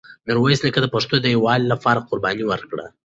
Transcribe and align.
میرویس 0.25 0.59
نیکه 0.65 0.79
د 0.83 0.87
پښتنو 0.93 1.17
د 1.21 1.27
یووالي 1.35 1.65
لپاره 1.73 2.05
قرباني 2.09 2.43
ورکړه. 2.47 2.85